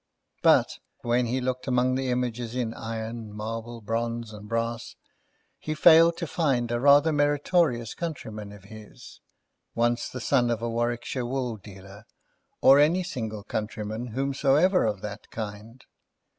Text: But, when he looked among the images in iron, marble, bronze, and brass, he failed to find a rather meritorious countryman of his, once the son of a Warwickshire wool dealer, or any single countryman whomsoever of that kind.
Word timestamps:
But, 0.41 0.79
when 1.03 1.27
he 1.27 1.39
looked 1.39 1.67
among 1.67 1.93
the 1.93 2.09
images 2.09 2.55
in 2.55 2.73
iron, 2.73 3.31
marble, 3.31 3.81
bronze, 3.81 4.33
and 4.33 4.49
brass, 4.49 4.95
he 5.59 5.75
failed 5.75 6.17
to 6.17 6.25
find 6.25 6.71
a 6.71 6.79
rather 6.79 7.13
meritorious 7.13 7.93
countryman 7.93 8.51
of 8.51 8.63
his, 8.63 9.21
once 9.75 10.09
the 10.09 10.19
son 10.19 10.49
of 10.49 10.59
a 10.59 10.69
Warwickshire 10.71 11.23
wool 11.25 11.55
dealer, 11.57 12.05
or 12.61 12.79
any 12.79 13.03
single 13.03 13.43
countryman 13.43 14.07
whomsoever 14.07 14.85
of 14.87 15.01
that 15.01 15.29
kind. 15.29 15.85